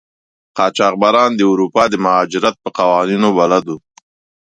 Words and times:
قاچاقبران 0.57 1.31
د 1.35 1.41
اروپا 1.51 1.83
د 1.89 1.95
مهاجرت 2.05 2.55
په 2.63 2.69
قوانینو 2.77 3.27
بلد 3.39 3.65
وو. 3.69 3.77